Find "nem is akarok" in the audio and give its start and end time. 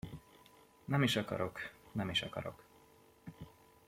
0.85-1.57, 1.91-2.63